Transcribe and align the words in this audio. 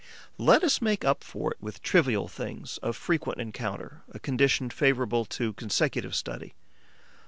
Let 0.39 0.63
us 0.63 0.81
make 0.81 1.05
up 1.05 1.23
for 1.23 1.51
it 1.51 1.61
with 1.61 1.83
trivial 1.83 2.27
things 2.27 2.79
of 2.79 2.95
frequent 2.97 3.39
encounter, 3.39 4.01
a 4.09 4.17
condition 4.17 4.71
favourable 4.71 5.25
to 5.25 5.53
consecutive 5.53 6.15
study. 6.15 6.55